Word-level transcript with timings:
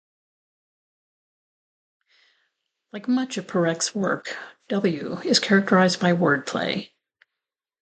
Like 2.91 3.07
much 3.07 3.37
of 3.37 3.45
Perec's 3.47 3.93
work, 3.93 4.35
"W" 4.69 5.19
is 5.19 5.37
characterized 5.37 5.99
by 5.99 6.13
word 6.13 6.47
play. 6.47 6.91